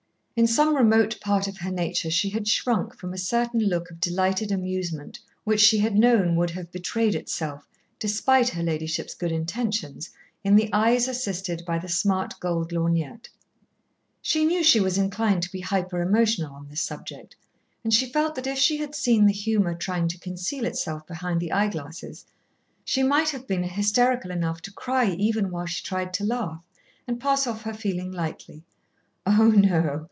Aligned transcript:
In 0.33 0.47
some 0.47 0.75
remote 0.75 1.19
part 1.21 1.47
of 1.47 1.57
her 1.59 1.69
nature 1.69 2.09
she 2.09 2.31
had 2.31 2.47
shrunk 2.47 2.95
from 2.97 3.13
a 3.13 3.17
certain 3.17 3.59
look 3.59 3.91
of 3.91 3.99
delighted 3.99 4.51
amusement 4.51 5.19
which 5.43 5.61
she 5.61 5.77
had 5.77 5.93
known 5.99 6.35
would 6.35 6.49
have 6.51 6.71
betrayed 6.71 7.13
itself, 7.13 7.67
despite 7.99 8.49
her 8.49 8.63
ladyship's 8.63 9.13
good 9.13 9.31
intentions, 9.31 10.09
in 10.43 10.55
the 10.55 10.67
eyes 10.73 11.07
assisted 11.07 11.61
by 11.67 11.77
the 11.77 11.87
smart 11.89 12.33
gold 12.39 12.71
lorgnette. 12.71 13.29
She 14.19 14.43
knew 14.43 14.63
she 14.63 14.79
was 14.79 14.97
inclined 14.97 15.43
to 15.43 15.51
be 15.51 15.59
hyper 15.59 16.01
emotional 16.01 16.55
on 16.55 16.69
this 16.69 16.81
subject, 16.81 17.35
and 17.83 17.93
she 17.93 18.07
felt 18.11 18.33
that 18.33 18.47
if 18.47 18.57
she 18.57 18.77
had 18.77 18.95
seen 18.95 19.25
the 19.27 19.33
humour 19.33 19.75
trying 19.75 20.07
to 20.07 20.17
conceal 20.19 20.65
itself 20.65 21.05
behind 21.05 21.39
the 21.39 21.51
eye 21.51 21.67
glasses, 21.67 22.25
she 22.83 23.03
might 23.03 23.29
have 23.29 23.45
been 23.45 23.61
hysterical 23.61 24.31
enough 24.31 24.59
to 24.63 24.73
cry 24.73 25.05
even 25.11 25.51
while 25.51 25.67
she 25.67 25.83
tried 25.83 26.11
to 26.15 26.23
laugh, 26.23 26.63
and 27.07 27.19
pass 27.19 27.43
her 27.43 27.73
feeling 27.75 28.09
off 28.09 28.15
lightly. 28.15 28.63
Oh, 29.27 29.49
no! 29.49 29.99